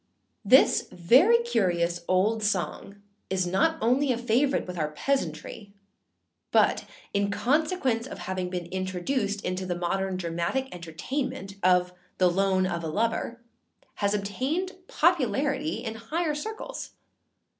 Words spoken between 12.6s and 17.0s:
of a Lover, has obtained popularity in higher circles.